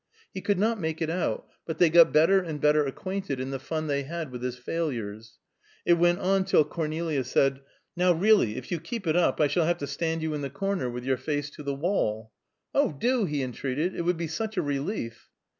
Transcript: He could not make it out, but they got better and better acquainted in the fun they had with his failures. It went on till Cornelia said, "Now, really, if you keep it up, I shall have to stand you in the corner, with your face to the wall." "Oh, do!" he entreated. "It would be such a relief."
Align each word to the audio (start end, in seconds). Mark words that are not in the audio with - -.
He 0.33 0.41
could 0.41 0.57
not 0.57 0.79
make 0.81 0.99
it 0.99 1.11
out, 1.11 1.45
but 1.67 1.77
they 1.77 1.91
got 1.91 2.11
better 2.11 2.39
and 2.39 2.59
better 2.59 2.83
acquainted 2.87 3.39
in 3.39 3.51
the 3.51 3.59
fun 3.59 3.85
they 3.85 4.01
had 4.01 4.31
with 4.31 4.41
his 4.41 4.57
failures. 4.57 5.37
It 5.85 5.93
went 5.93 6.17
on 6.17 6.43
till 6.43 6.63
Cornelia 6.65 7.23
said, 7.23 7.61
"Now, 7.95 8.11
really, 8.11 8.57
if 8.57 8.71
you 8.71 8.79
keep 8.79 9.05
it 9.05 9.15
up, 9.15 9.39
I 9.39 9.45
shall 9.45 9.65
have 9.65 9.77
to 9.77 9.85
stand 9.85 10.23
you 10.23 10.33
in 10.33 10.41
the 10.41 10.49
corner, 10.49 10.89
with 10.89 11.05
your 11.05 11.17
face 11.17 11.51
to 11.51 11.61
the 11.61 11.75
wall." 11.75 12.31
"Oh, 12.73 12.93
do!" 12.93 13.25
he 13.25 13.43
entreated. 13.43 13.93
"It 13.95 14.01
would 14.01 14.17
be 14.17 14.25
such 14.27 14.57
a 14.57 14.63
relief." 14.63 15.29